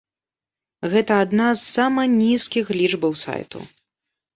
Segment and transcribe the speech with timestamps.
[0.93, 3.59] Гэта адна з сама нізкіх лічбаў сайту.